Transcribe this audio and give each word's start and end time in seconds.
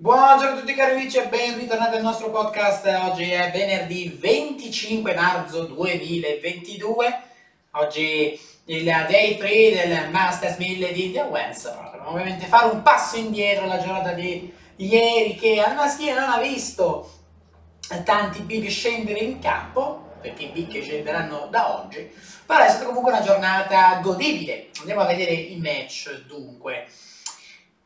Buongiorno 0.00 0.56
a 0.56 0.58
tutti 0.60 0.72
cari 0.72 0.92
amici 0.92 1.18
e 1.18 1.28
ben 1.28 1.58
ritornati 1.58 1.96
al 1.96 2.02
nostro 2.02 2.30
podcast. 2.30 2.86
Oggi 2.86 3.32
è 3.32 3.50
venerdì 3.52 4.08
25 4.18 5.14
marzo 5.14 5.64
2022. 5.64 7.22
Oggi 7.72 8.40
il 8.64 8.84
day 8.84 9.36
3 9.36 9.48
del 9.48 10.08
Masters 10.08 10.56
1000 10.56 10.92
di 10.92 11.04
India 11.04 11.26
Wells. 11.26 11.70
Ovviamente 12.06 12.46
fare 12.46 12.70
un 12.70 12.80
passo 12.80 13.16
indietro 13.16 13.66
la 13.66 13.76
giornata 13.76 14.12
di 14.12 14.50
ieri 14.76 15.34
che 15.34 15.60
al 15.60 15.74
maschile 15.74 16.14
non 16.14 16.30
ha 16.30 16.38
visto 16.38 17.10
tanti 18.02 18.40
big 18.40 18.68
scendere 18.68 19.18
in 19.18 19.38
campo, 19.38 20.12
perché 20.18 20.44
i 20.44 20.48
big 20.48 20.80
scenderanno 20.80 21.48
da 21.50 21.78
oggi, 21.78 22.10
però 22.46 22.64
è 22.64 22.70
stata 22.70 22.86
comunque 22.86 23.12
una 23.12 23.20
giornata 23.20 24.00
godibile. 24.02 24.70
Andiamo 24.78 25.02
a 25.02 25.06
vedere 25.06 25.32
i 25.32 25.56
match 25.56 26.24
dunque. 26.24 26.86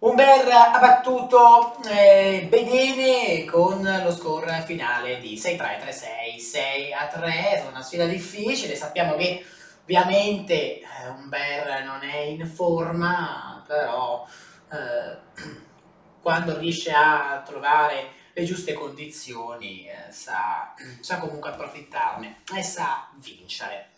Umber 0.05 0.47
ha 0.51 0.79
battuto 0.81 1.83
eh, 1.85 2.47
Bedene 2.51 3.47
con 3.47 3.83
lo 3.83 4.12
score 4.12 4.62
finale 4.67 5.19
di 5.19 5.35
6-3, 5.35 5.81
3-6, 5.81 6.93
6-3, 7.17 7.69
una 7.71 7.81
sfida 7.81 8.05
difficile, 8.05 8.77
sappiamo 8.77 9.15
che 9.15 9.43
ovviamente 9.81 10.81
eh, 10.81 11.09
Umber 11.09 11.85
non 11.85 12.03
è 12.03 12.19
in 12.19 12.47
forma, 12.47 13.65
però 13.67 14.27
eh, 14.71 15.41
quando 16.21 16.59
riesce 16.59 16.93
a 16.93 17.43
trovare 17.43 18.11
le 18.34 18.45
giuste 18.45 18.75
condizioni 18.75 19.87
eh, 19.87 20.12
sa, 20.12 20.75
sa 21.01 21.19
comunque 21.19 21.48
approfittarne 21.48 22.43
e 22.55 22.62
sa 22.62 23.09
vincere. 23.15 23.93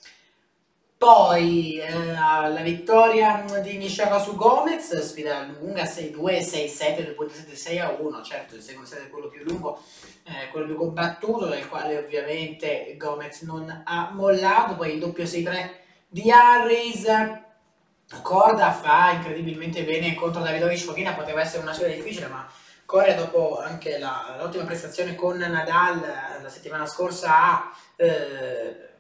Poi 0.98 1.78
eh, 1.78 2.12
la 2.14 2.60
vittoria 2.62 3.44
di 3.62 3.77
Nishara 3.77 4.19
su 4.19 4.34
Gomez, 4.34 4.98
sfida 4.98 5.44
lunga 5.44 5.83
6-2, 5.83 6.14
6-7, 6.41 7.14
2.7, 7.14 7.52
6-1, 7.52 8.25
certo 8.25 8.55
il 8.55 8.62
secondo 8.62 8.89
set 8.89 9.05
è 9.05 9.11
quello 9.11 9.28
più 9.28 9.44
lungo, 9.44 9.78
eh, 10.24 10.48
quello 10.50 10.64
più 10.64 10.77
combattuto, 10.77 11.48
nel 11.48 11.69
quale 11.69 11.98
ovviamente 11.98 12.94
Gomez 12.97 13.42
non 13.42 13.83
ha 13.84 14.11
mollato, 14.14 14.74
poi 14.74 14.94
il 14.94 14.98
doppio 14.98 15.24
6-3 15.24 15.70
di 16.08 16.30
Harris, 16.30 17.05
Corda 18.22 18.72
fa 18.72 19.11
incredibilmente 19.11 19.84
bene 19.84 20.14
contro 20.14 20.42
Davidovic. 20.42 20.78
Fochina, 20.78 21.12
poteva 21.12 21.42
essere 21.42 21.62
una 21.62 21.74
sfida 21.74 21.89
difficile, 21.89 22.28
ma 22.28 22.48
Corea 22.86 23.17
dopo 23.17 23.61
anche 23.61 23.98
l'ottima 23.98 24.64
prestazione 24.64 25.14
con 25.14 25.36
Nadal 25.36 26.00
la 26.41 26.48
settimana 26.48 26.86
scorsa 26.86 27.36
ha... 27.36 27.77
Eh, 27.97 28.94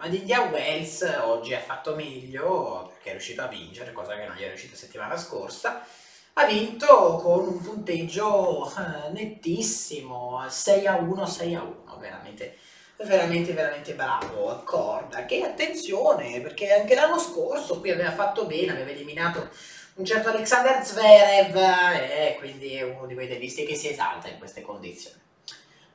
ma 0.00 0.08
Didia 0.08 0.40
Wells 0.40 1.02
oggi 1.24 1.52
ha 1.52 1.60
fatto 1.60 1.94
meglio 1.94 2.88
perché 2.88 3.10
è 3.10 3.12
riuscito 3.12 3.42
a 3.42 3.48
vincere, 3.48 3.92
cosa 3.92 4.16
che 4.16 4.26
non 4.26 4.34
gli 4.34 4.40
è 4.40 4.48
riuscita 4.48 4.74
settimana 4.74 5.18
scorsa. 5.18 5.84
Ha 6.32 6.46
vinto 6.46 7.16
con 7.22 7.46
un 7.46 7.60
punteggio 7.60 8.66
eh, 8.66 9.10
nettissimo, 9.12 10.42
6 10.48 10.86
a 10.86 10.96
1, 10.96 11.26
6 11.26 11.54
a 11.54 11.62
1, 11.62 11.98
veramente, 11.98 12.56
veramente, 12.96 13.52
veramente 13.52 13.92
bravo. 13.92 14.62
Corda, 14.64 15.26
che 15.26 15.42
attenzione, 15.42 16.40
perché 16.40 16.72
anche 16.72 16.94
l'anno 16.94 17.18
scorso 17.18 17.78
qui 17.78 17.90
aveva 17.90 18.12
fatto 18.12 18.46
bene, 18.46 18.72
aveva 18.72 18.90
eliminato 18.90 19.50
un 19.96 20.04
certo 20.06 20.30
Alexander 20.30 20.82
Zverev 20.82 21.56
e 21.56 22.36
quindi 22.38 22.74
è 22.76 22.82
uno 22.84 23.04
di 23.04 23.12
quei 23.12 23.28
tennisti 23.28 23.66
che 23.66 23.74
si 23.74 23.90
esalta 23.90 24.28
in 24.28 24.38
queste 24.38 24.62
condizioni. 24.62 25.18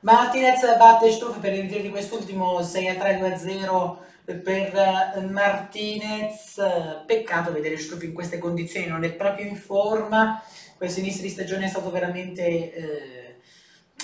Martinez 0.00 0.76
batte 0.76 1.10
Stuff 1.10 1.38
per 1.38 1.52
il 1.52 1.62
ritiro 1.62 1.80
di 1.80 1.90
quest'ultimo 1.90 2.62
6 2.62 2.88
a 2.88 2.94
3 2.96 3.18
2 3.18 3.32
a 3.32 3.36
0 3.36 4.04
per 4.24 5.26
Martinez. 5.30 6.60
Peccato 7.06 7.52
vedere 7.52 7.78
Stuff 7.78 8.02
in 8.02 8.12
queste 8.12 8.38
condizioni, 8.38 8.86
non 8.86 9.04
è 9.04 9.12
proprio 9.12 9.46
in 9.46 9.56
forma. 9.56 10.42
Questo 10.76 11.00
inizio 11.00 11.22
di 11.22 11.30
stagione 11.30 11.64
è 11.64 11.68
stato 11.68 11.90
veramente, 11.90 12.74
eh, 12.74 13.36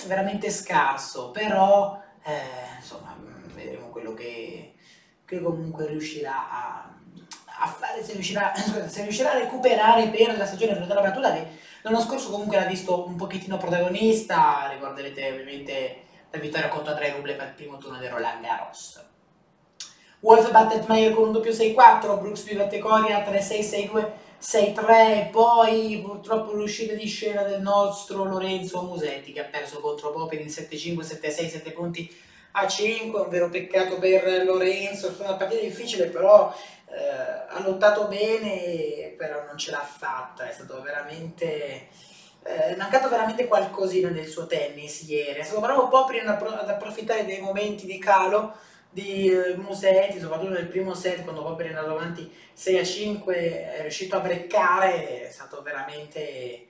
veramente 0.07 0.49
scarso, 0.49 1.29
però 1.29 2.01
eh, 2.23 2.75
insomma 2.77 3.15
vedremo 3.53 3.89
quello 3.89 4.13
che, 4.13 4.73
che 5.25 5.41
comunque 5.41 5.85
riuscirà 5.85 6.49
a, 6.49 6.95
a 7.59 7.67
fare, 7.67 8.03
se 8.03 8.13
riuscirà, 8.13 8.53
se 8.87 9.03
riuscirà, 9.03 9.33
a 9.33 9.39
recuperare 9.39 10.07
per 10.07 10.35
la 10.35 10.47
stagione 10.47 10.73
della 10.73 11.01
battuta 11.01 11.33
che 11.33 11.47
L'anno 11.83 11.99
scorso 11.99 12.29
comunque 12.29 12.55
l'ha 12.55 12.65
visto 12.65 13.05
un 13.05 13.17
pochettino 13.17 13.57
protagonista, 13.57 14.69
ricorderete 14.71 15.31
ovviamente 15.31 16.03
la 16.29 16.39
vittoria 16.39 16.69
contro 16.69 16.91
Andrei 16.91 17.11
Rublev 17.11 17.39
al 17.41 17.53
primo 17.53 17.77
turno 17.77 17.99
di 17.99 18.07
Roland 18.07 18.41
Garros. 18.41 19.03
Wolf 20.21 20.49
batte 20.51 20.81
Meyer 20.87 21.13
con 21.13 21.27
un 21.27 21.33
doppio 21.33 21.51
6-4, 21.51 22.21
Brooks 22.21 22.53
batte 22.53 22.79
Coria 22.79 23.19
3-6, 23.19 23.91
6-2, 23.91 24.11
6-3, 24.41 25.29
poi 25.29 26.01
purtroppo 26.01 26.53
l'uscita 26.53 26.93
di 26.93 27.05
scena 27.05 27.43
del 27.43 27.61
nostro 27.61 28.23
Lorenzo 28.23 28.83
Musetti 28.83 29.33
che 29.33 29.41
ha 29.41 29.49
perso 29.51 29.81
contro 29.81 30.13
Popper 30.13 30.39
in 30.39 30.47
7-5, 30.47 30.99
7-6, 30.99 31.49
7 31.49 31.71
punti 31.71 32.09
a 32.53 32.65
5, 32.65 33.19
un 33.19 33.29
vero 33.29 33.49
peccato 33.49 33.99
per 33.99 34.45
Lorenzo, 34.45 35.09
è 35.09 35.11
stata 35.11 35.31
una 35.31 35.37
partita 35.37 35.61
difficile 35.61 36.05
però 36.05 36.53
eh, 36.93 37.49
ha 37.49 37.61
lottato 37.61 38.07
bene, 38.07 39.02
però 39.23 39.45
non 39.45 39.57
ce 39.57 39.71
l'ha 39.71 39.79
fatta, 39.83 40.49
è 40.49 40.51
stato 40.51 40.81
veramente... 40.81 41.87
Eh, 42.45 42.71
è 42.71 42.75
mancato 42.75 43.07
veramente 43.07 43.47
qualcosina 43.47 44.09
nel 44.09 44.27
suo 44.27 44.47
tennis 44.47 45.03
ieri, 45.03 45.39
è 45.39 45.43
stato 45.43 45.61
bravo 45.61 45.87
Popri 45.87 46.19
ad 46.19 46.27
approfittare 46.27 47.23
dei 47.23 47.39
momenti 47.39 47.85
di 47.85 47.97
calo 47.97 48.53
di 48.89 49.31
eh, 49.31 49.55
Musetti, 49.55 50.19
soprattutto 50.19 50.51
nel 50.51 50.67
primo 50.67 50.93
set 50.93 51.23
quando 51.23 51.41
Popri 51.41 51.67
è 51.67 51.69
andato 51.69 51.91
avanti 51.91 52.29
6 52.51 52.79
a 52.79 52.83
5, 52.83 53.73
è 53.75 53.81
riuscito 53.81 54.17
a 54.17 54.19
breccare, 54.19 55.27
è 55.27 55.31
stato 55.31 55.61
veramente, 55.61 56.19
è 56.19 56.65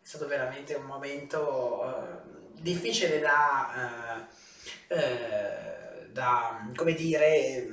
stato 0.00 0.26
veramente 0.26 0.72
un 0.72 0.84
momento 0.84 1.82
uh, 1.84 2.52
difficile 2.58 3.20
da, 3.20 4.26
uh, 4.88 4.94
uh, 4.94 6.10
da, 6.12 6.66
come 6.74 6.94
dire, 6.94 7.68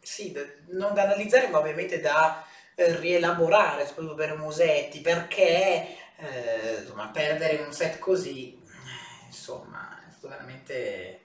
sì, 0.00 0.34
non 0.68 0.94
da 0.94 1.02
analizzare, 1.02 1.48
ma 1.48 1.58
ovviamente 1.58 2.00
da 2.00 2.44
eh, 2.74 2.96
rielaborare, 2.96 3.86
soprattutto 3.86 4.14
per 4.14 4.36
Musetti, 4.36 5.00
perché 5.00 5.96
eh, 6.16 6.78
insomma, 6.80 7.08
perdere 7.08 7.62
un 7.62 7.72
set 7.72 7.98
così, 7.98 8.60
insomma, 9.26 9.98
è 10.08 10.10
stato 10.10 10.28
veramente, 10.28 11.20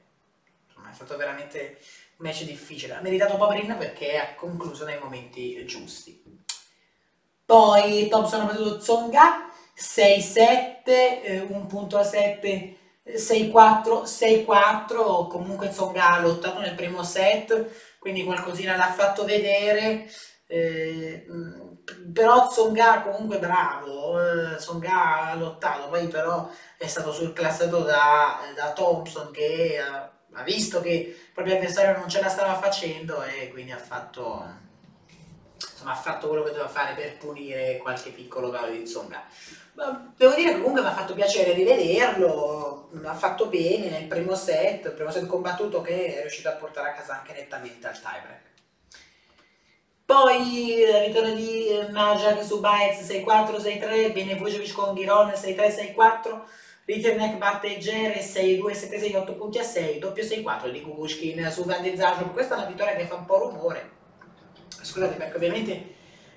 insomma, 0.67 0.91
è 0.91 0.93
stato 0.93 1.17
veramente 1.17 1.77
un 2.17 2.25
match 2.27 2.43
difficile. 2.43 2.95
Ha 2.95 3.01
meritato 3.01 3.37
Pavrin 3.37 3.75
perché 3.77 4.17
ha 4.17 4.35
concluso 4.35 4.85
nei 4.85 4.99
momenti 4.99 5.65
giusti. 5.65 6.23
Poi 7.45 8.07
Thompson 8.09 8.41
ha 8.41 8.45
battuto 8.45 8.81
Zonga 8.81 9.49
6-7, 9.75 10.83
eh, 10.85 11.45
un 11.47 11.65
punto 11.67 11.97
a 11.97 12.03
7. 12.03 12.75
6-4, 13.07 14.03
6-4, 14.03 15.27
comunque 15.27 15.71
Zonga 15.71 16.09
ha 16.09 16.19
lottato 16.19 16.59
nel 16.59 16.75
primo 16.75 17.03
set, 17.03 17.97
quindi 17.99 18.25
qualcosina 18.25 18.75
l'ha 18.75 18.91
fatto 18.91 19.23
vedere. 19.23 20.09
Eh, 20.49 21.25
però 22.13 22.47
Tsonga 22.47 23.01
comunque 23.01 23.37
bravo, 23.37 24.19
eh, 24.21 24.55
Tsonga 24.55 25.31
ha 25.31 25.35
lottato, 25.35 25.89
poi 25.89 26.07
però 26.07 26.49
è 26.77 26.87
stato 26.87 27.11
surclassato 27.11 27.79
da, 27.79 28.39
da 28.55 28.71
Thompson 28.71 29.31
che 29.31 29.77
ha, 29.77 30.09
ha 30.33 30.43
visto 30.43 30.81
che 30.81 30.89
il 30.89 31.31
proprio 31.33 31.55
avversario 31.55 31.97
non 31.97 32.09
ce 32.09 32.21
la 32.21 32.29
stava 32.29 32.55
facendo 32.55 33.21
e 33.23 33.49
quindi 33.51 33.71
ha 33.71 33.77
fatto, 33.77 34.45
insomma, 35.59 35.91
ha 35.91 35.95
fatto 35.95 36.27
quello 36.27 36.43
che 36.43 36.51
doveva 36.51 36.69
fare 36.69 36.95
per 36.95 37.17
punire 37.17 37.77
qualche 37.77 38.11
piccolo 38.11 38.49
calo 38.49 38.71
di 38.71 38.83
Tsonga. 38.83 39.23
Ma 39.73 40.11
devo 40.15 40.33
dire 40.33 40.53
che 40.53 40.57
comunque 40.57 40.81
mi 40.81 40.87
ha 40.87 40.93
fatto 40.93 41.13
piacere 41.13 41.53
rivederlo, 41.53 42.89
ha 43.03 43.13
fatto 43.13 43.47
bene 43.47 43.89
nel 43.89 44.07
primo 44.07 44.33
set, 44.33 44.85
il 44.85 44.93
primo 44.93 45.11
set 45.11 45.25
combattuto 45.27 45.81
che 45.81 46.15
è 46.17 46.21
riuscito 46.21 46.49
a 46.49 46.53
portare 46.53 46.89
a 46.89 46.93
casa 46.93 47.19
anche 47.19 47.33
nettamente 47.33 47.85
al 47.85 47.99
tiebreak. 47.99 48.55
Poi 50.07 50.79
il 50.79 50.87
ritorno 51.05 51.33
di 51.33 51.67
Majak 51.91 52.41
su 52.41 52.61
Baez 52.61 53.01
6-4, 53.11 53.57
6-3, 53.57 54.13
Benevucevic 54.13 54.71
con 54.71 54.93
Ghiron 54.93 55.31
6-3, 55.31 55.93
6-4, 55.97 56.41
Ritterneck 56.85 57.35
batte 57.35 57.77
Gere 57.77 58.21
6-2, 58.21 58.71
7-6, 58.71 59.17
8 59.17 59.33
punti 59.33 59.59
a 59.59 59.63
6, 59.63 59.99
doppio 59.99 60.23
6-4 60.23 60.71
di 60.71 60.81
Kukushkin 60.81 61.51
su 61.51 61.65
Van 61.65 61.81
de. 61.81 61.91
Questa 62.31 62.55
è 62.55 62.57
una 62.57 62.67
vittoria 62.67 62.95
che 62.95 63.05
fa 63.05 63.15
un 63.15 63.25
po' 63.25 63.49
rumore. 63.49 63.91
Scusate 64.81 65.15
perché 65.15 65.35
ovviamente 65.35 65.95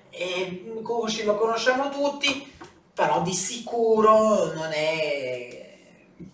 eh, 0.09 0.65
Kukushkin 0.83 1.25
lo 1.25 1.35
conosciamo 1.35 1.87
tutti, 1.87 2.53
però 2.93 3.21
di 3.21 3.33
sicuro 3.33 4.51
non 4.51 4.73
è 4.73 5.77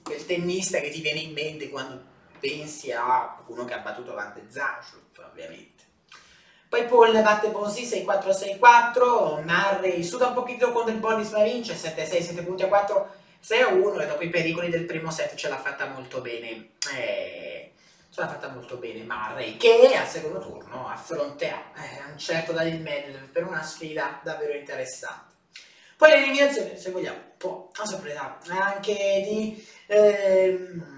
quel 0.01 0.25
tennista 0.25 0.79
che 0.79 0.89
ti 0.89 1.01
viene 1.01 1.19
in 1.19 1.33
mente 1.33 1.69
quando 1.69 2.03
pensi 2.39 2.91
a 2.91 3.43
uno 3.45 3.63
che 3.63 3.75
ha 3.75 3.79
battuto 3.79 4.15
Van 4.15 4.33
Zajrup, 4.47 5.23
ovviamente. 5.29 5.76
Poi 6.69 6.85
Paul 6.85 7.21
batte 7.21 7.49
Bonsi 7.49 7.83
6-4-6-4, 7.83 9.43
Murray 9.45 10.03
suda 10.03 10.27
un 10.27 10.33
pochino 10.33 10.71
contro 10.73 10.91
il 10.91 10.99
Bonis 10.99 11.29
ma 11.31 11.43
vince 11.43 11.75
7-6, 11.75 12.21
7 12.21 12.41
punti 12.43 12.63
a 12.63 12.67
4, 12.67 13.15
6-1 13.41 14.01
e 14.01 14.05
dopo 14.05 14.23
i 14.23 14.29
pericoli 14.29 14.69
del 14.69 14.83
primo 14.83 15.09
set 15.09 15.35
ce 15.35 15.47
l'ha 15.47 15.57
fatta 15.57 15.85
molto 15.87 16.19
bene. 16.19 16.71
Eh, 16.93 17.71
ce 18.11 18.21
l'ha 18.21 18.27
fatta 18.27 18.49
molto 18.49 18.75
bene 18.75 19.03
Murray 19.03 19.55
che 19.55 19.95
al 19.95 20.07
secondo 20.07 20.39
turno 20.39 20.89
affronterà 20.89 21.71
eh, 21.75 22.11
un 22.11 22.17
certo 22.17 22.51
Daniel 22.51 22.81
Medvedev 22.81 23.29
per 23.29 23.45
una 23.45 23.63
sfida 23.63 24.19
davvero 24.21 24.53
interessante. 24.53 25.35
Poi 25.95 26.09
l'eliminazione, 26.09 26.77
se 26.77 26.91
vogliamo, 26.91 27.17
un 27.17 27.37
po' 27.37 27.71
a 27.75 27.85
sorpresa 27.85 28.37
anche 28.49 29.23
di... 29.25 29.67
Ehm, 29.87 30.97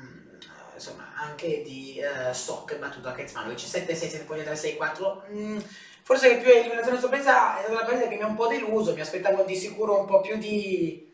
insomma, 0.80 1.12
anche 1.16 1.62
di 1.62 2.00
uh, 2.02 2.32
Stock 2.34 2.78
battuto 2.78 3.10
a 3.10 3.12
Ketzmanovic 3.12 3.60
7-6, 3.60 3.94
7 3.94 4.20
poi 4.20 4.44
3 4.44 4.56
6 4.56 4.76
4 4.78 5.24
mm, 5.30 5.60
forse 6.04 6.30
che 6.30 6.38
più 6.42 6.52
eliminazione 6.52 7.00
sorpresa 7.00 7.64
è 7.64 7.70
una 7.70 7.84
partita 7.84 8.08
che 8.08 8.16
mi 8.16 8.22
ha 8.22 8.28
un 8.28 8.36
po' 8.36 8.48
deluso 8.48 8.94
mi 8.94 9.02
aspettavo 9.02 9.44
di 9.44 9.56
sicuro 9.56 10.00
un 10.00 10.06
po' 10.06 10.22
più 10.22 10.38
di 10.38 11.08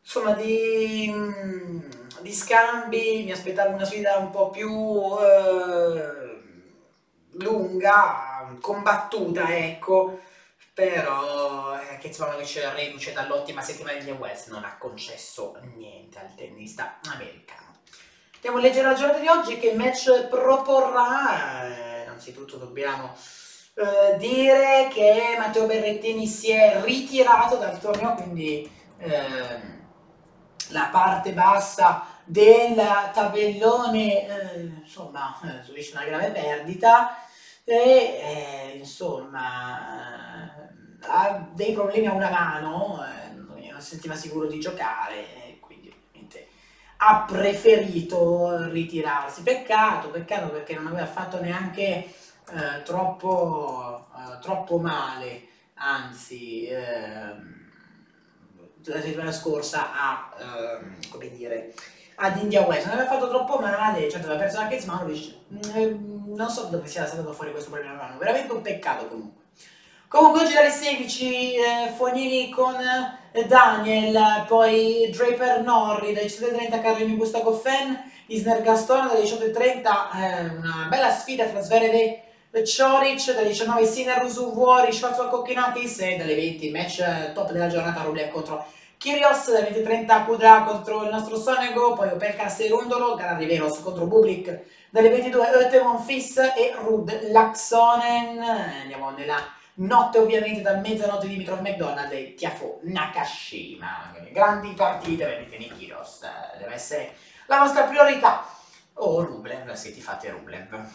insomma 0.00 0.32
di, 0.32 1.08
mm, 1.12 1.80
di 2.22 2.32
scambi 2.32 3.22
mi 3.24 3.32
aspettavo 3.32 3.74
una 3.74 3.84
sfida 3.84 4.16
un 4.16 4.30
po' 4.30 4.50
più 4.50 4.72
uh, 4.72 5.18
lunga 7.32 8.56
combattuta 8.60 9.56
ecco. 9.56 10.20
Però 10.72 11.78
eh, 11.78 11.98
Ketzmanovic 11.98 12.72
reduce 12.74 13.12
dall'ottima 13.12 13.60
settimana 13.60 13.98
di 13.98 14.10
West 14.12 14.48
non 14.48 14.64
ha 14.64 14.78
concesso 14.78 15.58
niente 15.76 16.18
al 16.18 16.34
tennista 16.34 17.00
americano 17.12 17.69
Andiamo 18.42 18.56
a 18.56 18.62
leggere 18.62 18.88
la 18.88 18.94
giornata 18.94 19.18
di 19.18 19.28
oggi, 19.28 19.58
che 19.58 19.74
match 19.74 20.28
proporrà. 20.28 21.66
Eh, 21.66 22.04
innanzitutto 22.04 22.56
dobbiamo 22.56 23.14
eh, 23.74 24.16
dire 24.16 24.88
che 24.90 25.36
Matteo 25.38 25.66
Berrettini 25.66 26.26
si 26.26 26.50
è 26.50 26.80
ritirato 26.82 27.56
dal 27.56 27.78
torneo, 27.78 28.14
quindi 28.14 28.66
eh, 28.96 29.60
la 30.68 30.88
parte 30.90 31.34
bassa 31.34 32.06
del 32.24 32.82
tabellone 33.12 34.26
eh, 34.26 34.60
insomma 34.84 35.38
eh, 35.42 35.62
subisce 35.62 35.94
una 35.94 36.06
grave 36.06 36.30
perdita 36.30 37.18
e 37.62 37.74
eh, 37.74 38.76
insomma 38.78 40.50
ha 41.02 41.46
dei 41.52 41.74
problemi 41.74 42.06
a 42.06 42.14
una 42.14 42.30
mano, 42.30 43.04
non 43.34 43.80
si 43.82 43.90
sentiva 43.90 44.14
sicuro 44.14 44.46
di 44.46 44.58
giocare 44.58 45.49
ha 47.02 47.24
preferito 47.26 48.68
ritirarsi. 48.68 49.42
Peccato, 49.42 50.08
peccato 50.08 50.50
perché 50.50 50.74
non 50.74 50.86
aveva 50.88 51.06
fatto 51.06 51.40
neanche 51.40 51.82
eh, 52.52 52.82
troppo, 52.84 54.06
eh, 54.16 54.38
troppo, 54.40 54.78
male, 54.78 55.46
anzi 55.74 56.66
ehm, 56.66 57.58
la 58.84 59.00
settimana 59.00 59.32
scorsa 59.32 59.92
a, 59.94 60.30
ehm, 60.38 61.08
come 61.08 61.30
dire, 61.30 61.72
ad 62.16 62.36
India 62.36 62.62
West 62.62 62.86
non 62.86 62.96
aveva 62.96 63.10
fatto 63.10 63.28
troppo 63.28 63.58
male, 63.58 64.10
certo 64.10 64.26
aveva 64.26 64.42
perso 64.42 64.58
anche 64.58 64.78
Zmanovic, 64.78 65.34
mm, 65.52 66.34
non 66.34 66.50
so 66.50 66.64
dove 66.64 66.86
sia 66.86 67.06
stato 67.06 67.32
fuori 67.32 67.50
questo 67.50 67.70
problema, 67.70 68.14
veramente 68.18 68.52
un 68.52 68.60
peccato 68.60 69.06
comunque. 69.06 69.39
Comunque 70.10 70.40
oggi 70.40 70.54
dalle 70.54 70.70
16 70.72 71.54
eh, 71.54 71.92
Fognini 71.94 72.50
con 72.50 72.74
eh, 73.30 73.44
Daniel, 73.44 74.44
poi 74.48 75.08
Draper 75.14 75.62
Norri 75.62 76.12
dalle 76.12 76.26
17.30 76.26 76.82
Carlini 76.82 77.12
Bustaco 77.12 77.52
Fan, 77.52 77.96
Isner 78.26 78.60
Gaston 78.60 79.06
dalle 79.06 79.22
18.30, 79.22 79.54
eh, 79.62 80.56
una 80.56 80.86
bella 80.88 81.12
sfida 81.12 81.44
tra 81.44 81.62
Zverev 81.62 81.94
e 82.50 82.64
Cioric, 82.64 83.32
dalle 83.34 83.50
19 83.50 83.86
Sinner 83.86 84.24
Usuvuori, 84.24 84.92
Schwarzo 84.92 85.28
Cocchinatis 85.28 86.00
e 86.00 86.16
dalle 86.16 86.34
20 86.34 86.70
match 86.72 86.98
eh, 86.98 87.30
top 87.32 87.52
della 87.52 87.68
giornata 87.68 88.02
Rublev 88.02 88.32
contro 88.32 88.66
Kyrgios, 88.98 89.52
dalle 89.52 89.70
20.30 89.70 90.24
Kudra 90.24 90.64
contro 90.64 91.04
il 91.04 91.10
nostro 91.10 91.38
Sonego, 91.38 91.92
poi 91.92 92.08
Opelka 92.08 92.48
Serundolo, 92.48 93.14
gara 93.14 93.36
Riveros 93.36 93.80
contro 93.80 94.06
Bublik, 94.06 94.60
dalle 94.90 95.08
22 95.08 95.54
Oetemon 95.54 96.00
Fis 96.00 96.36
e 96.36 96.74
Rud 96.82 97.30
Laxonen, 97.30 98.40
andiamo 98.40 99.10
nella 99.10 99.58
Notte 99.80 100.18
ovviamente 100.18 100.60
da 100.60 100.76
mezzanotte 100.76 101.26
di 101.26 101.32
Dimitrov 101.32 101.60
McDonald 101.60 102.12
e 102.12 102.34
Tiafo 102.34 102.80
Nakashima. 102.82 104.14
Grandi 104.30 104.74
partite 104.74 105.24
per 105.24 105.46
i 105.58 105.72
Kiros, 105.74 106.20
deve 106.58 106.74
essere 106.74 107.14
la 107.46 107.60
nostra 107.60 107.84
priorità. 107.84 108.44
Oh, 108.94 109.24
Rublev, 109.24 109.72
se 109.72 109.94
ti 109.94 110.02
fate 110.02 110.28
Rublev. 110.28 110.86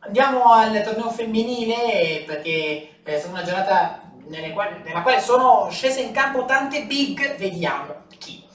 Andiamo 0.00 0.52
al 0.52 0.82
torneo 0.82 1.08
femminile 1.08 2.24
perché 2.26 2.98
è 3.02 3.18
stata 3.18 3.32
una 3.32 3.42
giornata 3.42 4.02
quali, 4.52 4.82
nella 4.82 5.00
quale 5.00 5.20
sono 5.20 5.70
scese 5.70 6.02
in 6.02 6.12
campo 6.12 6.44
tante 6.44 6.84
big, 6.84 7.36
vediamo 7.36 8.02
chi. 8.18 8.46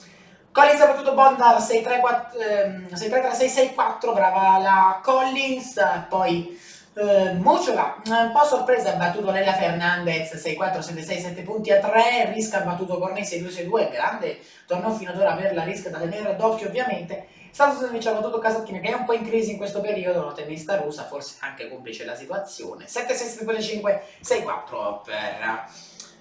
Collins 0.52 0.82
ha 0.82 0.86
battuto 0.86 1.16
Bondar 1.16 1.58
6-3-6-6-4, 1.58 4.14
brava 4.14 4.60
la 4.60 5.00
Collins, 5.04 5.82
poi 6.08 6.62
eh, 6.96 7.34
Muciola, 7.34 8.02
un 8.06 8.32
po' 8.32 8.46
sorpresa, 8.46 8.94
ha 8.94 8.96
battuto 8.96 9.30
Lella 9.30 9.54
Fernandez 9.54 10.34
6-4, 10.34 10.80
7-6, 10.80 11.04
7 11.04 11.42
punti 11.42 11.72
a 11.72 11.80
3, 11.80 12.32
Risca 12.34 12.62
ha 12.62 12.66
battuto 12.66 12.98
Cornei 12.98 13.24
6-2-6-2, 13.24 13.92
grande 13.92 14.40
torneo 14.66 14.92
fino 14.92 15.12
ad 15.12 15.20
ora 15.20 15.36
per 15.36 15.54
la 15.54 15.64
Risca 15.64 15.90
da 15.90 16.00
tenere 16.00 16.36
d'occhio 16.36 16.68
ovviamente. 16.68 17.28
Santos 17.52 17.88
invece 17.88 18.10
ha 18.10 18.14
battuto 18.14 18.40
Kasatkina 18.40 18.80
che 18.80 18.90
è 18.90 18.94
un 18.94 19.06
po' 19.06 19.14
in 19.14 19.26
crisi 19.26 19.52
in 19.52 19.58
questo 19.58 19.82
periodo, 19.82 20.26
la 20.26 20.34
tennista 20.34 20.78
russa, 20.78 21.04
forse 21.04 21.36
anche 21.40 21.70
complice 21.70 22.06
la 22.06 22.16
situazione. 22.16 22.86
7-6, 22.86 23.44
7-5, 23.44 24.00
6-4 24.24 25.04
per 25.04 25.66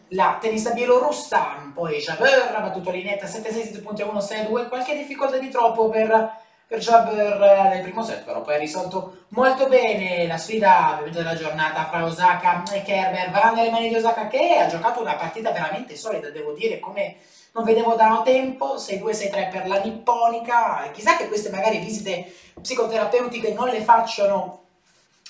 la 0.08 0.38
tennista 0.40 0.72
bielorussa, 0.72 1.70
poi 1.72 1.98
Javer 1.98 2.54
ha 2.54 2.60
battuto 2.60 2.90
Linetta 2.90 3.26
7-6, 3.26 3.50
7 3.50 3.78
punti 3.80 4.02
a 4.02 4.06
1, 4.06 4.18
6-2, 4.18 4.68
qualche 4.68 4.96
difficoltà 4.96 5.38
di 5.38 5.50
troppo 5.50 5.88
per 5.88 6.42
per 6.66 6.78
Jabber 6.78 7.68
nel 7.70 7.82
primo 7.82 8.02
set, 8.02 8.24
però 8.24 8.40
poi 8.40 8.54
ha 8.54 8.58
risolto 8.58 9.24
molto 9.28 9.68
bene 9.68 10.26
la 10.26 10.38
sfida 10.38 11.02
della 11.10 11.34
giornata 11.34 11.86
fra 11.86 12.04
Osaka 12.04 12.62
e 12.72 12.82
Kerber. 12.82 13.30
Va 13.30 13.50
nelle 13.50 13.70
mani 13.70 13.88
di 13.88 13.96
Osaka 13.96 14.28
che 14.28 14.58
ha 14.58 14.66
giocato 14.66 15.00
una 15.00 15.14
partita 15.14 15.50
veramente 15.50 15.96
solida, 15.96 16.30
devo 16.30 16.52
dire, 16.52 16.80
come 16.80 17.16
non 17.52 17.64
vedevo 17.64 17.94
da 17.94 18.22
tempo, 18.24 18.76
6-2-6-3 18.76 19.50
per 19.50 19.68
la 19.68 19.80
nipponica. 19.80 20.90
Chissà 20.92 21.16
che 21.16 21.28
queste 21.28 21.50
magari 21.50 21.78
visite 21.78 22.32
psicoterapeutiche 22.60 23.52
non 23.52 23.68
le 23.68 23.80
facciano 23.80 24.62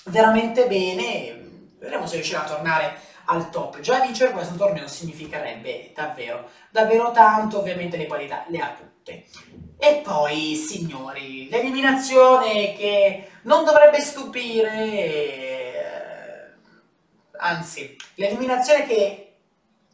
veramente 0.05 0.65
bene. 0.65 1.43
Vedremo 1.77 2.07
se 2.07 2.15
riuscirà 2.15 2.43
a 2.43 2.47
tornare 2.47 2.97
al 3.25 3.49
top. 3.51 3.79
Già 3.79 3.99
vincere 3.99 4.31
questo 4.31 4.55
torneo 4.55 4.87
significherebbe 4.87 5.91
davvero, 5.93 6.49
davvero 6.71 7.11
tanto, 7.11 7.59
ovviamente 7.59 7.97
le 7.97 8.07
qualità 8.07 8.43
le 8.47 8.59
ha 8.59 8.73
tutte. 8.75 8.94
E 9.77 10.01
poi, 10.03 10.55
signori, 10.55 11.47
l'eliminazione 11.49 12.75
che 12.75 13.29
non 13.43 13.63
dovrebbe 13.63 14.01
stupire, 14.01 14.73
eh, 14.89 16.53
anzi, 17.37 17.95
l'eliminazione 18.15 18.87
che 18.87 19.33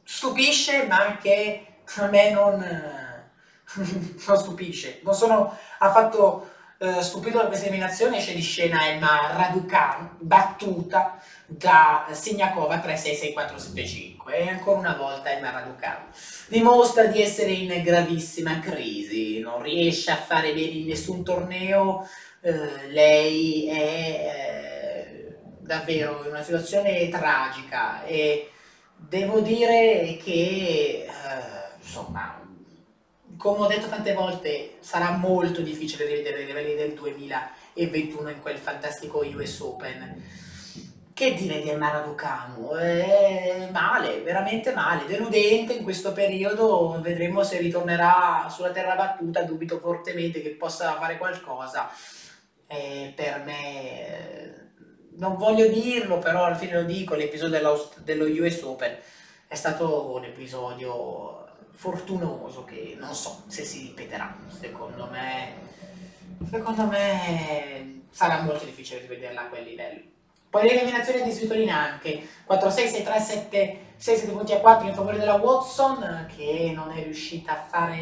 stupisce 0.04 0.86
ma 0.88 1.18
che 1.18 1.66
a 1.98 2.08
me 2.08 2.32
non, 2.32 2.60
non 4.28 4.38
stupisce. 4.38 5.02
Non 5.04 5.14
sono 5.14 5.58
affatto 5.80 6.50
eh, 6.82 7.04
stupito 7.04 7.38
da 7.38 7.46
questa 7.46 7.68
eliminazione, 7.68 8.18
esce 8.18 8.34
di 8.34 8.42
scena 8.42 8.88
Emma 8.88 9.34
Raducan, 9.36 10.18
battuta 10.20 11.22
da 11.46 12.08
Signakova 12.12 12.78
3-6-6-4-7-5 12.78 14.34
e 14.34 14.50
ancora 14.50 14.80
una 14.80 14.96
volta 14.96 15.32
Emma 15.32 15.52
Raducan 15.52 16.08
dimostra 16.48 17.06
di 17.06 17.22
essere 17.22 17.52
in 17.52 17.84
gravissima 17.84 18.60
crisi, 18.60 19.40
non 19.42 19.62
riesce 19.62 20.10
a 20.10 20.16
fare 20.16 20.54
bene 20.54 20.72
in 20.72 20.88
nessun 20.88 21.24
torneo, 21.24 22.08
eh, 22.42 22.88
lei 22.90 23.68
è 23.68 23.76
eh, 23.78 25.38
davvero 25.60 26.24
in 26.24 26.32
una 26.32 26.42
situazione 26.42 27.10
tragica 27.10 28.04
e 28.06 28.50
devo 28.96 29.40
dire 29.40 30.18
che 30.24 31.06
eh, 31.06 31.08
insomma 31.80 32.41
come 33.42 33.66
ho 33.66 33.68
detto 33.68 33.88
tante 33.88 34.14
volte 34.14 34.76
sarà 34.82 35.18
molto 35.18 35.62
difficile 35.62 36.06
rivedere 36.06 36.44
i 36.44 36.46
livelli 36.46 36.76
del 36.76 36.94
2021 36.94 38.30
in 38.30 38.40
quel 38.40 38.60
fantastico 38.60 39.26
US 39.26 39.60
Open 39.62 40.24
che 41.12 41.34
dire 41.34 41.60
di 41.60 41.70
Emma 41.70 41.90
Raducanu? 41.90 42.76
È 42.76 43.68
male, 43.72 44.22
veramente 44.22 44.74
male, 44.74 45.06
deludente 45.06 45.74
in 45.74 45.84
questo 45.84 46.14
periodo, 46.14 47.00
vedremo 47.02 47.44
se 47.44 47.60
ritornerà 47.60 48.48
sulla 48.50 48.72
terra 48.72 48.96
battuta, 48.96 49.44
dubito 49.44 49.80
fortemente 49.80 50.42
che 50.42 50.52
possa 50.52 50.96
fare 50.96 51.18
qualcosa. 51.18 51.92
E 52.66 53.14
per 53.16 53.44
me, 53.46 54.72
non 55.18 55.36
voglio 55.38 55.68
dirlo, 55.68 56.18
però 56.18 56.46
alla 56.46 56.56
fine 56.56 56.74
lo 56.74 56.84
dico, 56.84 57.14
l'episodio 57.14 57.60
dello 58.04 58.26
US 58.26 58.62
Open 58.64 58.98
è 59.52 59.56
stato 59.56 60.14
un 60.16 60.24
episodio 60.24 61.46
fortunoso 61.74 62.64
che 62.64 62.96
non 62.98 63.14
so 63.14 63.44
se 63.48 63.66
si 63.66 63.82
ripeterà, 63.82 64.34
secondo 64.48 65.10
me, 65.12 65.56
secondo 66.50 66.86
me 66.86 68.04
sarà 68.12 68.44
molto 68.44 68.64
difficile 68.64 69.02
rivederla 69.02 69.42
a 69.42 69.48
quel 69.50 69.66
livello. 69.66 70.00
Poi 70.50 70.66
l'eliminazione 70.66 71.24
di 71.24 71.32
Svitolina 71.32 71.76
anche. 71.76 72.26
4-6, 72.48 73.04
6-3, 73.04 73.22
7, 73.22 73.80
6, 73.98 74.18
7 74.20 74.32
punti 74.32 74.54
a 74.54 74.62
4 74.62 74.88
in 74.88 74.94
favore 74.94 75.18
della 75.18 75.36
Watson 75.36 76.28
che 76.34 76.72
non 76.74 76.90
è 76.92 77.04
riuscita 77.04 77.52
a 77.52 77.62
fare 77.62 78.00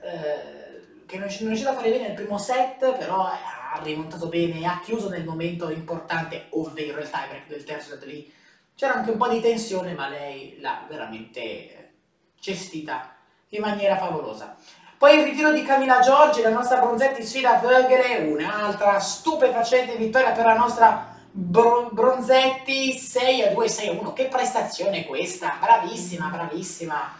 eh, 0.00 1.04
che 1.06 1.18
non 1.18 1.28
è 1.28 1.36
riuscita 1.38 1.70
a 1.70 1.74
fare 1.74 1.90
bene 1.90 2.08
nel 2.08 2.16
primo 2.16 2.38
set 2.38 2.96
però 2.96 3.26
ha 3.26 3.80
rimontato 3.80 4.26
bene 4.26 4.58
e 4.58 4.64
ha 4.64 4.80
chiuso 4.82 5.08
nel 5.08 5.24
momento 5.24 5.70
importante 5.70 6.46
ovvero 6.50 6.98
il 7.00 7.08
tiebreak 7.08 7.46
del 7.46 7.62
terzo 7.62 7.90
set 7.90 8.04
lì 8.06 8.40
c'era 8.74 8.94
anche 8.94 9.10
un 9.10 9.18
po' 9.18 9.28
di 9.28 9.40
tensione, 9.40 9.94
ma 9.94 10.08
lei 10.08 10.58
l'ha 10.60 10.84
veramente 10.88 11.92
gestita 12.40 13.14
in 13.48 13.60
maniera 13.60 13.96
favolosa. 13.96 14.56
Poi 14.98 15.18
il 15.18 15.24
ritiro 15.24 15.52
di 15.52 15.64
Camilla 15.64 16.00
Giorgi, 16.00 16.42
la 16.42 16.50
nostra 16.50 16.78
Bronzetti 16.78 17.24
sfida 17.24 17.58
Vögele, 17.58 18.30
un'altra 18.30 19.00
stupefacente 19.00 19.96
vittoria 19.96 20.30
per 20.30 20.44
la 20.44 20.56
nostra 20.56 21.16
Bro- 21.34 21.88
Bronzetti 21.90 22.92
6 22.92 23.42
a 23.42 23.52
2, 23.52 23.68
6 23.68 23.88
a 23.88 23.92
1. 23.92 24.12
Che 24.12 24.26
prestazione 24.26 25.06
questa! 25.06 25.56
Bravissima, 25.58 26.28
bravissima. 26.28 27.16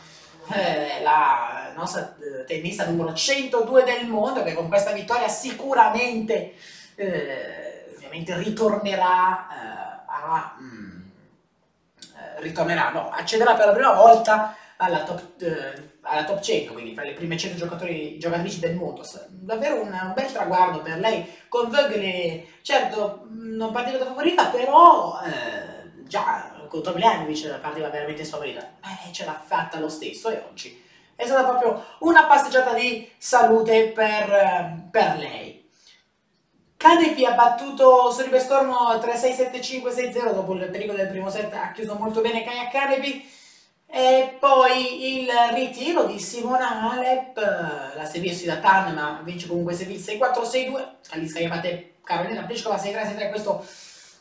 Eh, 0.53 1.03
la 1.03 1.73
nostra 1.75 2.15
eh, 2.19 2.45
tennista 2.45 2.85
numero 2.87 3.15
102 3.15 3.85
del 3.85 4.07
mondo 4.07 4.43
che 4.43 4.55
con 4.55 4.69
questa 4.69 4.93
vittoria 4.93 5.29
sicuramente 5.29 6.55
eh, 6.97 7.87
ovviamente 7.95 8.37
ritornerà 8.37 9.49
eh, 9.49 10.03
a 10.07 10.57
mm, 10.61 10.91
eh, 10.91 10.92
ritornerà, 12.43 12.91
no, 12.91 13.11
accederà 13.11 13.55
per 13.55 13.67
la 13.67 13.73
prima 13.73 13.93
volta 13.95 14.55
alla 14.77 15.05
top, 15.05 15.41
eh, 15.41 15.91
alla 16.03 16.25
top 16.25 16.41
100, 16.41 16.73
quindi 16.73 16.95
fra 16.95 17.05
le 17.05 17.13
prime 17.13 17.37
100 17.37 17.57
giocatori, 17.57 18.19
giocatrici 18.19 18.59
del 18.59 18.75
mondo. 18.75 19.03
Davvero 19.29 19.81
un, 19.81 19.89
un 19.89 20.13
bel 20.15 20.33
traguardo 20.33 20.81
per 20.81 20.99
lei. 20.99 21.27
Con 21.49 21.71
Vögele, 21.71 22.47
certo, 22.63 23.27
non 23.31 23.73
partiva 23.73 23.99
da 23.99 24.07
favorita, 24.07 24.47
però 24.47 25.19
eh, 25.25 26.05
già 26.05 26.67
contro 26.69 26.93
Miljanovic 26.93 27.59
partiva 27.61 27.89
veramente 27.89 28.25
sfavorita. 28.25 28.73
Lei 28.83 29.13
ce 29.13 29.25
l'ha 29.25 29.41
fatta 29.45 29.79
lo 29.79 29.89
stesso 29.89 30.31
e 30.31 30.43
oggi 30.49 30.83
è 31.15 31.27
stata 31.27 31.49
proprio 31.49 31.85
una 32.01 32.25
passeggiata 32.25 32.73
di 32.75 33.09
salute 33.17 33.89
per, 33.89 34.89
per 34.91 35.19
lei. 35.19 35.62
Canepi 36.83 37.25
ha 37.25 37.35
battuto 37.35 38.11
Soribe 38.11 38.41
Stormo 38.41 38.89
3-6-7-5-6-0 38.95 40.35
dopo 40.35 40.53
il 40.55 40.69
pericolo 40.69 40.99
del 40.99 41.11
primo 41.11 41.31
set, 41.31 41.55
ha 41.55 41.71
chiuso 41.71 41.95
molto 41.95 42.21
bene 42.23 42.43
Kaya 42.43 42.67
Canepi 42.67 43.25
e 43.87 44.37
poi 44.41 45.21
il 45.21 45.29
ritiro 45.55 46.07
di 46.07 46.19
Simona 46.19 46.91
Alep, 46.91 47.37
la 47.95 48.05
Sevilla 48.05 48.35
sfida 48.35 48.57
Tan, 48.57 48.95
ma 48.95 49.21
vince 49.23 49.47
comunque 49.47 49.75
Sevilla 49.75 50.01
6-4-6-2. 50.01 50.87
Kaliska 51.09 51.47
batte 51.47 51.95
Carolina 52.03 52.43
Pliskova 52.43 52.75
6-3-6-3. 52.75 53.29
Questo, 53.29 53.65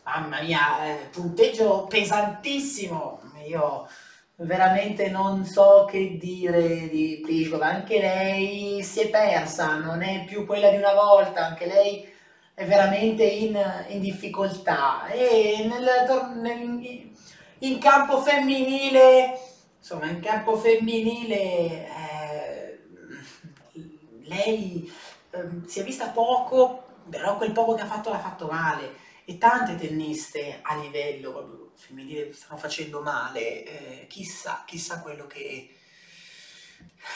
mamma 0.04 0.42
mia, 0.42 0.62
punteggio 1.10 1.88
pesantissimo. 1.90 3.22
Io 3.48 3.88
veramente 4.36 5.10
non 5.10 5.46
so 5.46 5.88
che 5.90 6.16
dire 6.20 6.90
di 6.90 7.22
Pliskova. 7.24 7.66
Anche 7.66 8.00
lei 8.00 8.84
si 8.84 9.00
è 9.00 9.10
persa, 9.10 9.78
non 9.78 10.04
è 10.04 10.26
più 10.26 10.46
quella 10.46 10.70
di 10.70 10.78
una 10.78 10.94
volta. 10.94 11.44
Anche 11.44 11.66
lei 11.66 12.11
è 12.62 12.68
veramente 12.68 13.24
in, 13.24 13.60
in 13.88 14.00
difficoltà. 14.00 15.08
E 15.08 15.66
nel, 15.68 16.36
nel, 16.36 17.10
in 17.60 17.80
campo 17.80 18.22
femminile 18.22 19.40
insomma 19.80 20.06
in 20.06 20.20
campo 20.20 20.56
femminile 20.56 21.88
eh, 21.88 22.80
lei 24.26 24.92
eh, 25.32 25.50
si 25.66 25.80
è 25.80 25.84
vista 25.84 26.10
poco, 26.10 26.86
però 27.10 27.38
quel 27.38 27.52
poco 27.52 27.74
che 27.74 27.82
ha 27.82 27.88
fatto 27.88 28.12
l'ha 28.12 28.20
fatto 28.20 28.46
male 28.46 29.00
e 29.26 29.40
tante 29.40 29.76
tenniste 29.76 30.60
a 30.62 30.76
livello 30.76 31.72
femminile 31.76 32.32
stanno 32.32 32.60
facendo 32.60 33.02
male, 33.02 33.64
eh, 33.64 34.08
chissà, 34.08 34.64
chissà 34.68 35.02
quello 35.02 35.26
che, 35.26 35.42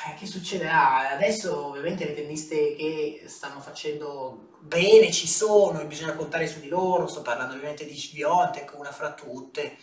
eh, 0.07 0.13
che 0.17 0.25
succederà. 0.25 1.11
Adesso 1.11 1.67
ovviamente 1.67 2.05
le 2.05 2.15
tenniste 2.15 2.75
che 2.75 3.23
stanno 3.27 3.59
facendo 3.59 4.54
bene 4.67 5.11
ci 5.11 5.27
sono 5.27 5.79
e 5.79 5.85
bisogna 5.85 6.13
contare 6.13 6.47
su 6.47 6.59
di 6.59 6.67
loro, 6.67 7.07
sto 7.07 7.21
parlando 7.21 7.53
ovviamente 7.53 7.85
di 7.85 7.95
Sviontek, 7.95 8.77
una 8.77 8.91
fra 8.91 9.13
tutte, 9.13 9.77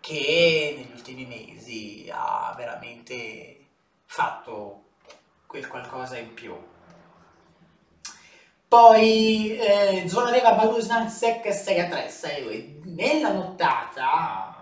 che 0.00 0.74
negli 0.76 0.92
ultimi 0.94 1.26
mesi 1.26 2.08
ha 2.12 2.54
veramente 2.56 3.66
fatto 4.06 4.84
quel 5.46 5.66
qualcosa 5.66 6.16
in 6.16 6.34
più. 6.34 6.56
Poi 8.68 9.56
eh, 9.56 10.04
Zona 10.08 10.30
Neva 10.30 10.52
Balusnansek 10.52 11.52
6 11.52 11.80
a 11.80 11.88
3, 11.88 12.08
6 12.08 12.40
a 12.40 12.42
2. 12.42 12.80
Nella 12.84 13.32
nottata, 13.32 14.58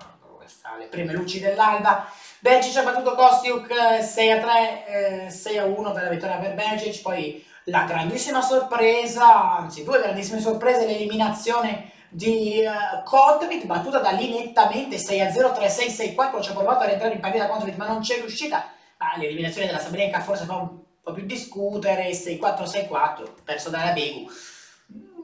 le 0.79 0.87
prime 0.87 1.13
luci 1.13 1.41
dell'alba, 1.41 2.09
Belgic 2.41 2.77
ha 2.77 2.83
battuto 2.83 3.15
Kostiuk 3.15 4.03
6 4.03 4.31
a 4.31 4.41
3, 4.41 4.87
eh, 5.27 5.31
6 5.31 5.59
a 5.59 5.65
1 5.65 5.93
per 5.93 6.03
la 6.03 6.09
vittoria 6.09 6.39
per 6.39 6.55
Belgic, 6.55 7.03
poi 7.03 7.45
la 7.69 7.85
grandissima 7.85 8.43
sorpresa, 8.43 9.59
anzi 9.59 9.83
due 9.83 10.01
grandissime 10.01 10.41
sorprese, 10.41 10.87
l'eliminazione 10.87 11.91
di 12.09 12.63
uh, 12.65 13.03
Contvit 13.03 13.67
battuta 13.67 13.99
da 13.99 14.11
lì 14.11 14.31
nettamente 14.31 14.97
6-0, 14.97 15.53
3-6, 15.53 16.15
6-4, 16.15 16.43
ci 16.43 16.51
ha 16.51 16.55
provato 16.55 16.85
a 16.85 16.87
rientrare 16.87 17.15
in 17.15 17.21
partita 17.21 17.49
Contvit 17.49 17.77
ma 17.77 17.89
non 17.89 18.01
c'è 18.01 18.17
riuscita, 18.17 18.71
ah, 18.99 19.17
l'eliminazione 19.19 19.67
della 19.67 19.81
Sabrienka 19.81 20.21
forse 20.21 20.45
fa 20.45 20.55
un 20.55 20.79
po' 21.03 21.13
più 21.13 21.25
discutere, 21.25 22.11
6-4, 22.11 22.89
6-4, 22.89 23.27
perso 23.43 23.71
dalla 23.71 23.93
Begu, 23.93 24.29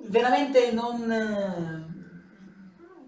veramente 0.06 0.72
non... 0.72 1.04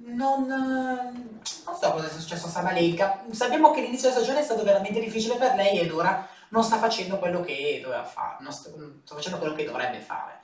non... 0.04 0.46
non 0.46 1.42
so 1.42 1.90
cosa 1.90 2.06
è 2.06 2.10
successo 2.10 2.46
a 2.46 2.50
Sabalenka, 2.50 3.24
sappiamo 3.32 3.72
che 3.72 3.80
l'inizio 3.80 4.08
della 4.10 4.20
stagione 4.20 4.42
è 4.42 4.44
stato 4.44 4.62
veramente 4.62 5.00
difficile 5.00 5.34
per 5.34 5.56
lei 5.56 5.80
ed 5.80 5.90
ora 5.90 6.28
non 6.50 6.62
sta 6.62 6.78
facendo 6.78 7.18
quello 7.18 7.40
che 7.40 7.80
doveva 7.82 8.04
fare, 8.04 8.36
non 8.40 8.52
sta, 8.52 8.70
non 8.76 9.00
sta 9.04 9.14
facendo 9.14 9.38
quello 9.38 9.54
che 9.54 9.64
dovrebbe 9.64 9.98
fare. 10.00 10.40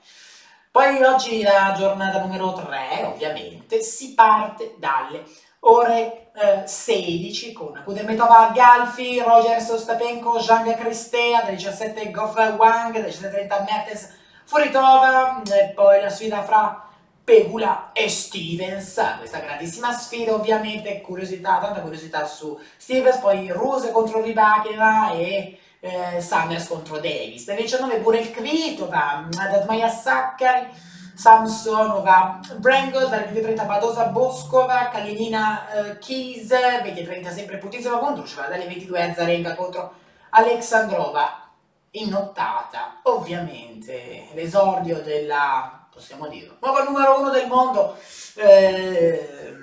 Poi 0.71 1.03
oggi 1.03 1.41
la 1.41 1.75
giornata 1.77 2.21
numero 2.21 2.53
3, 2.53 3.03
ovviamente, 3.05 3.81
si 3.81 4.13
parte 4.13 4.75
dalle 4.77 5.25
ore 5.59 6.31
eh, 6.33 6.65
16 6.65 7.51
con 7.51 7.81
Kudermetova 7.83 8.51
Galfi, 8.53 9.19
Roger 9.19 9.61
Sostapenko, 9.61 10.39
Zhang 10.39 10.75
Cristea, 10.75 11.41
dalle 11.41 11.57
17 11.57 12.09
Goff 12.11 12.35
Wang, 12.57 12.93
dalle 12.93 13.09
17.30 13.09 13.63
Mertens 13.65 14.09
Furitova, 14.45 15.41
e 15.43 15.73
poi 15.73 16.01
la 16.01 16.09
sfida 16.09 16.41
fra 16.41 16.87
Pegula 17.23 17.91
e 17.93 18.09
Stevens, 18.09 18.99
questa 19.19 19.39
grandissima 19.39 19.91
sfida 19.93 20.33
ovviamente, 20.33 21.01
curiosità, 21.01 21.59
tanta 21.59 21.81
curiosità 21.81 22.25
su 22.25 22.59
Stevens, 22.77 23.17
poi 23.17 23.49
Ruse 23.51 23.91
contro 23.91 24.21
Ribakina 24.21 25.11
e 25.11 25.59
eh, 25.81 26.21
Sanders 26.21 26.67
contro 26.67 26.99
Davis. 26.99 27.47
Nel 27.47 27.57
19 27.57 27.97
pure 27.97 28.19
il 28.19 28.31
Kvitova, 28.31 29.27
Dadmaja 29.29 29.89
Sakkari, 29.89 30.67
Samsonova, 31.13 32.39
Brangle, 32.57 33.09
dalle 33.09 33.31
20.30 33.31 33.65
Badosa 33.65 34.05
Boscova, 34.05 34.89
Kalinina 34.89 35.69
eh, 35.71 35.97
Keys, 35.97 36.49
20.30 36.49 37.33
sempre 37.33 37.57
Putisova 37.57 37.97
contro 37.97 38.21
Drusheva, 38.21 38.47
dalle 38.47 38.67
22 38.67 39.01
Azarenka 39.01 39.55
contro 39.55 39.93
Alexandrova. 40.29 41.49
In 41.95 42.07
nottata, 42.07 43.01
ovviamente, 43.03 44.29
l'esordio 44.33 45.01
della, 45.01 45.89
possiamo 45.91 46.29
dire, 46.29 46.55
nuovo 46.61 46.83
numero 46.85 47.19
uno 47.19 47.31
del 47.31 47.47
mondo, 47.47 47.97
eh, 48.35 49.57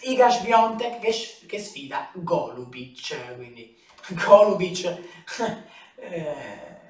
Iga 0.00 0.30
Sviontek 0.30 0.98
che, 0.98 1.12
che 1.46 1.58
sfida 1.58 2.08
Golubic, 2.14 3.34
quindi 3.36 3.76
Golubic, 4.24 4.84
eh, 5.96 6.80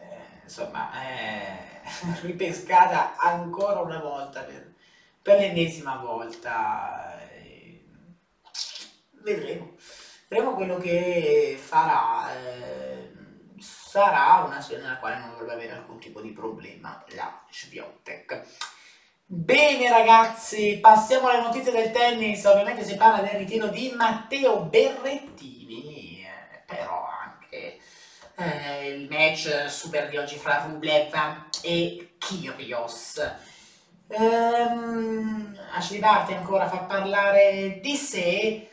insomma, 0.43 0.91
eh, 1.03 1.81
ripescata 2.23 3.17
ancora 3.17 3.81
una 3.81 4.01
volta 4.01 4.43
per, 4.43 4.75
per 5.23 5.39
l'ennesima 5.39 5.97
volta. 5.97 7.21
Eh, 7.33 7.85
vedremo, 9.23 9.77
vedremo 10.29 10.55
quello 10.55 10.79
che 10.79 11.59
farà. 11.61 12.33
Eh, 12.37 12.89
sarà 13.89 14.45
una 14.47 14.61
sfida 14.61 14.81
nella 14.81 14.99
quale 14.99 15.19
non 15.19 15.31
dovrebbe 15.31 15.55
avere 15.55 15.73
alcun 15.73 15.99
tipo 15.99 16.21
di 16.21 16.31
problema 16.31 17.03
la 17.15 17.43
Sviontek. 17.51 18.45
Bene 19.25 19.91
ragazzi, 19.91 20.79
passiamo 20.81 21.29
alle 21.29 21.43
notizie 21.43 21.73
del 21.73 21.91
tennis, 21.91 22.45
ovviamente 22.45 22.85
si 22.85 22.97
parla 22.97 23.21
del 23.21 23.39
ritiro 23.39 23.69
di 23.69 23.93
Matteo 23.95 24.61
Berrettini, 24.61 25.98
eh, 28.39 28.91
il 28.91 29.09
match 29.11 29.69
super 29.69 30.09
di 30.09 30.17
oggi 30.17 30.37
fra 30.37 30.65
Rublev 30.65 31.13
e 31.61 32.15
Kyrgios. 32.19 33.21
Ehm, 34.07 35.59
Ashley 35.73 35.99
Barty 35.99 36.35
ancora 36.35 36.69
fa 36.69 36.79
parlare 36.79 37.81
di 37.83 37.97
sé 37.97 38.69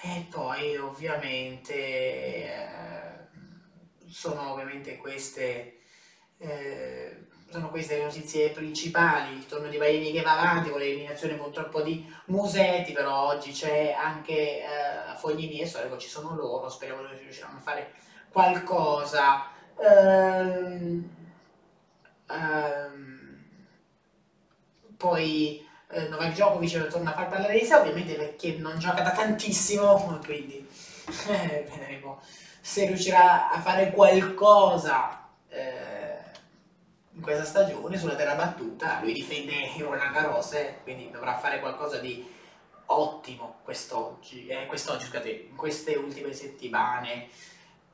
e 0.00 0.26
poi 0.30 0.76
ovviamente 0.78 1.74
eh, 1.74 3.28
sono 4.08 4.52
ovviamente 4.52 4.96
queste 4.96 5.80
eh, 6.38 7.26
sono 7.50 7.70
queste 7.70 7.98
le 7.98 8.04
notizie 8.04 8.50
principali, 8.50 9.36
il 9.36 9.46
torneo 9.46 9.70
di 9.70 9.78
Miami 9.78 10.10
che 10.10 10.22
va 10.22 10.40
avanti 10.40 10.70
con 10.70 10.80
l'eliminazione 10.80 11.34
purtroppo 11.34 11.82
di 11.82 12.04
Musetti, 12.26 12.92
però 12.92 13.28
oggi 13.28 13.52
c'è 13.52 13.92
anche 13.92 14.62
eh, 14.62 15.16
Fognini 15.18 15.60
e 15.60 15.66
Storico, 15.66 15.96
ci 15.96 16.08
sono 16.08 16.34
loro, 16.34 16.68
speriamo 16.68 17.02
che 17.02 17.16
riusciranno 17.18 17.58
a 17.58 17.60
fare 17.60 17.92
qualcosa. 18.34 19.46
Um, 19.76 21.08
um, 22.28 23.44
poi 24.96 25.64
eh, 25.88 26.08
Novak 26.08 26.32
Djokovic 26.32 26.88
torna 26.88 27.12
a 27.12 27.14
far 27.14 27.28
parlare 27.28 27.58
di 27.58 27.64
sé, 27.64 27.76
ovviamente 27.76 28.14
perché 28.14 28.56
non 28.56 28.78
gioca 28.78 29.02
da 29.02 29.12
tantissimo, 29.12 30.18
quindi 30.24 30.66
eh, 31.28 31.68
vedremo 31.70 32.20
se 32.60 32.86
riuscirà 32.86 33.50
a 33.50 33.60
fare 33.60 33.92
qualcosa 33.92 35.28
eh, 35.48 36.18
in 37.12 37.20
questa 37.20 37.44
stagione 37.44 37.96
sulla 37.96 38.16
terra 38.16 38.34
battuta. 38.34 38.98
Lui 39.00 39.12
difende 39.12 39.72
Roland 39.78 40.12
Garros, 40.12 40.54
eh, 40.54 40.78
quindi 40.82 41.10
dovrà 41.10 41.38
fare 41.38 41.60
qualcosa 41.60 41.98
di 41.98 42.26
ottimo 42.86 43.60
quest'oggi, 43.62 44.48
eh, 44.48 44.66
quest'oggi 44.66 45.04
scusate, 45.04 45.30
in 45.50 45.54
queste 45.54 45.94
ultime 45.94 46.32
settimane 46.32 47.28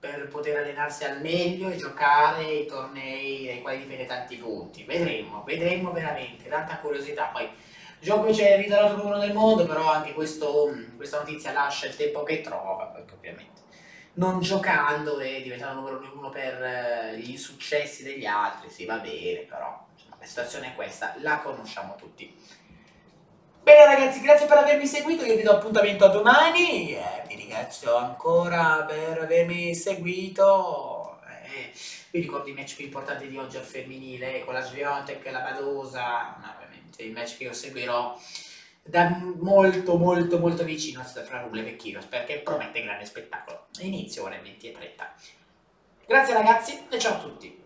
per 0.00 0.28
poter 0.28 0.56
allenarsi 0.56 1.04
al 1.04 1.20
meglio 1.20 1.68
e 1.68 1.76
giocare 1.76 2.42
i 2.42 2.66
tornei 2.66 3.50
ai 3.50 3.60
quali 3.60 3.78
difende 3.78 4.06
tanti 4.06 4.36
punti. 4.36 4.84
Vedremo, 4.84 5.44
vedremo 5.44 5.92
veramente, 5.92 6.48
tanta 6.48 6.78
curiosità. 6.78 7.26
Poi 7.26 7.48
Djokovic 8.00 8.40
è 8.40 8.56
ritornato 8.56 8.96
numero 8.96 9.18
del 9.18 9.34
mondo, 9.34 9.66
però 9.66 9.92
anche 9.92 10.14
questo, 10.14 10.74
questa 10.96 11.18
notizia 11.18 11.52
lascia 11.52 11.86
il 11.86 11.96
tempo 11.96 12.22
che 12.22 12.40
trova, 12.40 12.86
perché 12.86 13.12
ovviamente 13.12 13.60
non 14.14 14.40
giocando 14.40 15.18
è 15.18 15.42
diventato 15.42 15.74
numero 15.74 16.00
uno 16.14 16.30
per 16.30 16.62
eh, 16.62 17.18
gli 17.18 17.30
insuccessi 17.30 18.02
degli 18.02 18.24
altri, 18.24 18.70
sì 18.70 18.86
va 18.86 18.96
bene, 18.96 19.40
però 19.40 19.86
insomma, 19.92 20.16
la 20.18 20.26
situazione 20.26 20.68
è 20.68 20.74
questa, 20.74 21.14
la 21.18 21.38
conosciamo 21.38 21.94
tutti. 21.96 22.34
Bene 23.62 23.84
ragazzi, 23.84 24.20
grazie 24.20 24.46
per 24.46 24.56
avermi 24.56 24.86
seguito, 24.86 25.24
io 25.24 25.36
vi 25.36 25.42
do 25.42 25.52
appuntamento 25.52 26.04
a 26.06 26.08
domani, 26.08 26.94
eh, 26.94 27.22
vi 27.28 27.34
ringrazio 27.34 27.94
ancora 27.94 28.84
per 28.88 29.20
avermi 29.20 29.74
seguito, 29.74 31.20
eh, 31.44 31.70
vi 32.10 32.20
ricordo 32.20 32.48
i 32.48 32.54
match 32.54 32.76
più 32.76 32.86
importanti 32.86 33.28
di 33.28 33.36
oggi 33.36 33.58
al 33.58 33.64
femminile, 33.64 34.44
con 34.44 34.54
la 34.54 34.62
Sviontek 34.62 35.26
e 35.26 35.30
la 35.30 35.40
Badosa, 35.40 36.36
ma 36.40 36.54
ovviamente 36.56 37.02
il 37.02 37.12
match 37.12 37.36
che 37.36 37.44
io 37.44 37.52
seguirò 37.52 38.18
da 38.82 39.20
molto 39.38 39.98
molto 39.98 40.38
molto 40.38 40.64
vicino 40.64 41.02
fra 41.02 41.42
Rublev 41.42 41.66
e 41.66 41.76
Kyrgios 41.76 42.06
perché 42.06 42.38
promette 42.38 42.82
grande 42.82 43.04
spettacolo. 43.04 43.66
Inizio 43.80 44.24
ore 44.24 44.40
20 44.42 44.68
e 44.68 44.72
30. 44.72 45.14
Grazie 46.06 46.34
ragazzi 46.34 46.86
e 46.88 46.98
ciao 46.98 47.16
a 47.16 47.20
tutti. 47.20 47.59